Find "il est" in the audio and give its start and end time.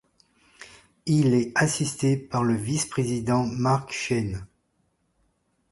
1.05-1.51